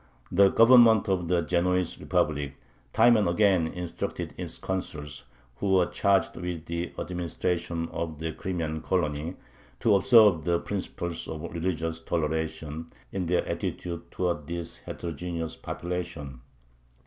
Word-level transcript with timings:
The 0.31 0.49
Government 0.49 1.07
of 1.09 1.27
the 1.27 1.43
Genoese 1.43 1.99
Republic 1.99 2.55
time 2.91 3.15
and 3.17 3.27
again 3.29 3.67
instructed 3.67 4.33
its 4.35 4.57
consuls 4.57 5.25
who 5.57 5.73
were 5.73 5.85
charged 5.85 6.35
with 6.37 6.65
the 6.65 6.91
administration 6.97 7.87
of 7.89 8.17
the 8.17 8.31
Crimean 8.33 8.81
colony 8.81 9.35
to 9.79 9.93
observe 9.93 10.43
the 10.43 10.57
principles 10.59 11.27
of 11.27 11.43
religious 11.53 11.99
toleration 11.99 12.87
in 13.11 13.27
their 13.27 13.47
attitude 13.47 14.09
towards 14.09 14.47
this 14.47 14.77
heterogeneous 14.79 15.55
population. 15.55 16.41